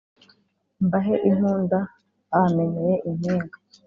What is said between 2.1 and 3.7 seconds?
babamenyeye impinga.